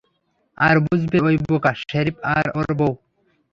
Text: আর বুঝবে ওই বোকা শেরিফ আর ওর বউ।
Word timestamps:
আর 0.57 0.75
বুঝবে 0.85 1.17
ওই 1.27 1.35
বোকা 1.45 1.71
শেরিফ 1.81 2.15
আর 2.35 2.45
ওর 2.57 2.69
বউ। 2.79 2.93